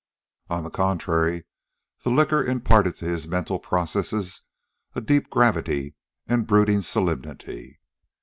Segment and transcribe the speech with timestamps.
[0.49, 1.45] On the contrary,
[2.03, 4.41] the liquor imparted to his mental processes
[4.95, 5.93] a deep gravity
[6.25, 7.79] and brooding solemnity.